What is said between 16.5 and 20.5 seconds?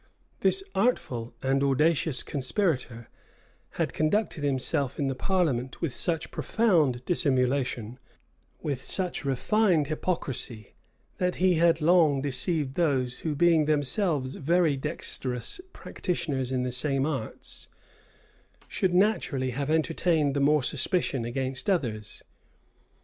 in the same arts, should naturally have entertained the